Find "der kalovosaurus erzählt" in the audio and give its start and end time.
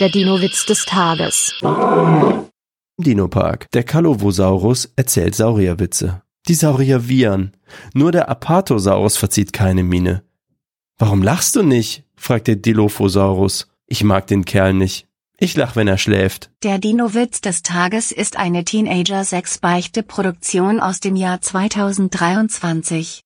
3.70-5.36